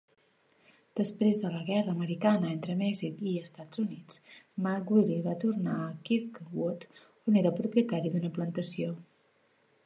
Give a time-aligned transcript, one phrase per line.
[0.99, 4.17] Després de la guerra americana entre Mèxic i Estat Units,
[4.63, 8.99] McWillie va tornar a Kirkwood, on era el propietari d'una plantació.